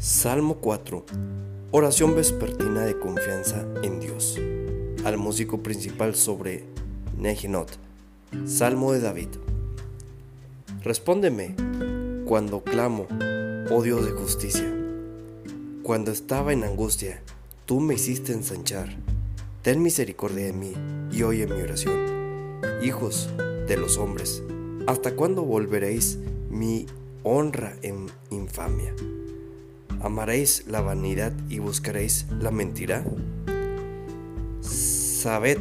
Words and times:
Salmo 0.00 0.58
4. 0.58 1.04
Oración 1.72 2.14
vespertina 2.14 2.82
de 2.82 3.00
confianza 3.00 3.66
en 3.82 3.98
Dios. 3.98 4.38
Al 5.04 5.18
músico 5.18 5.60
principal 5.60 6.14
sobre 6.14 6.62
Nehinot. 7.16 7.68
Salmo 8.46 8.92
de 8.92 9.00
David. 9.00 9.30
Respóndeme 10.84 11.56
cuando 12.26 12.62
clamo, 12.62 13.08
oh 13.72 13.82
Dios 13.82 14.06
de 14.06 14.12
justicia. 14.12 14.72
Cuando 15.82 16.12
estaba 16.12 16.52
en 16.52 16.62
angustia, 16.62 17.20
tú 17.66 17.80
me 17.80 17.94
hiciste 17.94 18.32
ensanchar. 18.32 18.96
Ten 19.62 19.82
misericordia 19.82 20.44
de 20.44 20.52
mí 20.52 20.74
y 21.10 21.24
oye 21.24 21.44
mi 21.48 21.60
oración. 21.60 22.60
Hijos 22.84 23.30
de 23.66 23.76
los 23.76 23.98
hombres, 23.98 24.44
¿hasta 24.86 25.16
cuándo 25.16 25.42
volveréis 25.42 26.20
mi 26.50 26.86
honra 27.24 27.74
en 27.82 28.06
infamia? 28.30 28.94
¿Amaréis 30.00 30.64
la 30.68 30.80
vanidad 30.80 31.32
y 31.48 31.58
buscaréis 31.58 32.26
la 32.40 32.52
mentira? 32.52 33.04
Sabed, 34.60 35.58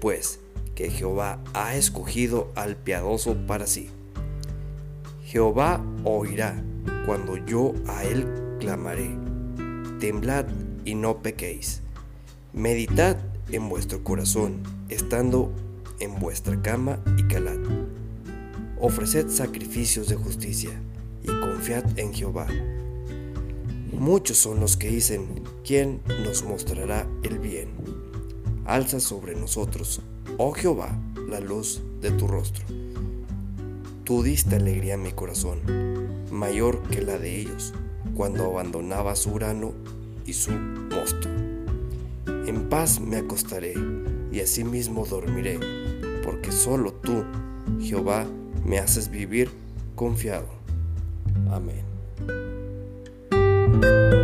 pues, 0.00 0.40
que 0.74 0.88
Jehová 0.88 1.40
ha 1.52 1.76
escogido 1.76 2.50
al 2.54 2.76
piadoso 2.76 3.36
para 3.46 3.66
sí. 3.66 3.90
Jehová 5.24 5.84
oirá 6.04 6.62
cuando 7.04 7.36
yo 7.36 7.74
a 7.86 8.04
él 8.04 8.26
clamaré. 8.60 9.10
Temblad 10.00 10.46
y 10.86 10.94
no 10.94 11.20
pequéis. 11.20 11.82
Meditad 12.54 13.18
en 13.52 13.68
vuestro 13.68 14.02
corazón, 14.02 14.62
estando 14.88 15.52
en 16.00 16.18
vuestra 16.18 16.62
cama 16.62 16.98
y 17.18 17.24
calad. 17.24 17.58
Ofreced 18.80 19.28
sacrificios 19.28 20.08
de 20.08 20.16
justicia 20.16 20.70
y 21.22 21.26
confiad 21.26 21.98
en 21.98 22.14
Jehová 22.14 22.46
Muchos 23.92 24.36
son 24.36 24.60
los 24.60 24.76
que 24.76 24.88
dicen, 24.88 25.42
¿quién 25.64 26.00
nos 26.24 26.44
mostrará 26.44 27.06
el 27.22 27.38
bien? 27.38 27.70
Alza 28.64 29.00
sobre 29.00 29.34
nosotros, 29.34 30.00
oh 30.38 30.52
Jehová, 30.52 30.98
la 31.28 31.40
luz 31.40 31.82
de 32.00 32.10
tu 32.10 32.26
rostro. 32.26 32.64
Tú 34.04 34.22
diste 34.22 34.56
alegría 34.56 34.94
a 34.94 34.98
mi 34.98 35.12
corazón, 35.12 35.60
mayor 36.30 36.82
que 36.84 37.02
la 37.02 37.18
de 37.18 37.40
ellos, 37.40 37.74
cuando 38.14 38.44
abandonaba 38.44 39.16
su 39.16 39.32
grano 39.32 39.72
y 40.26 40.32
su 40.32 40.52
mosto. 40.52 41.28
En 42.46 42.68
paz 42.68 43.00
me 43.00 43.16
acostaré 43.16 43.74
y 44.32 44.40
asimismo 44.40 45.06
dormiré, 45.06 45.58
porque 46.24 46.52
solo 46.52 46.92
tú, 46.92 47.24
Jehová, 47.80 48.26
me 48.64 48.78
haces 48.78 49.10
vivir 49.10 49.50
confiado. 49.94 50.48
Amén. 51.50 51.84
Thank 53.80 54.12
you 54.12 54.15